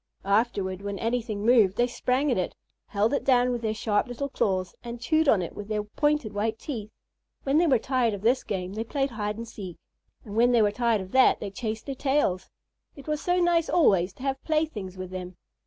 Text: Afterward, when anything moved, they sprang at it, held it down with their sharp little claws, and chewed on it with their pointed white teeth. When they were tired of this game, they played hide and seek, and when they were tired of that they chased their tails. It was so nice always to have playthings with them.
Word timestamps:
Afterward, 0.25 0.81
when 0.81 0.97
anything 0.97 1.45
moved, 1.45 1.77
they 1.77 1.85
sprang 1.85 2.31
at 2.31 2.37
it, 2.39 2.55
held 2.87 3.13
it 3.13 3.23
down 3.23 3.51
with 3.51 3.61
their 3.61 3.75
sharp 3.75 4.07
little 4.07 4.29
claws, 4.29 4.73
and 4.83 4.99
chewed 4.99 5.29
on 5.29 5.43
it 5.43 5.53
with 5.55 5.67
their 5.67 5.83
pointed 5.83 6.33
white 6.33 6.57
teeth. 6.57 6.89
When 7.43 7.59
they 7.59 7.67
were 7.67 7.77
tired 7.77 8.15
of 8.15 8.23
this 8.23 8.43
game, 8.43 8.73
they 8.73 8.83
played 8.83 9.11
hide 9.11 9.37
and 9.37 9.47
seek, 9.47 9.77
and 10.25 10.35
when 10.35 10.53
they 10.53 10.61
were 10.63 10.71
tired 10.71 11.01
of 11.01 11.11
that 11.11 11.39
they 11.39 11.51
chased 11.51 11.85
their 11.85 11.93
tails. 11.93 12.49
It 12.95 13.07
was 13.07 13.21
so 13.21 13.39
nice 13.39 13.69
always 13.69 14.11
to 14.13 14.23
have 14.23 14.43
playthings 14.43 14.97
with 14.97 15.11
them. 15.11 15.37